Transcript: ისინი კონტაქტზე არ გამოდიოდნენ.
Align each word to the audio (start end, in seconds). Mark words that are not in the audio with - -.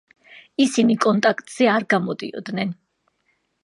ისინი 0.65 0.95
კონტაქტზე 1.05 1.69
არ 1.77 1.87
გამოდიოდნენ. 1.95 2.77